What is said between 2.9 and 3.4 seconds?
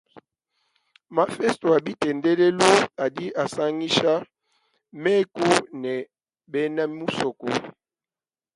adi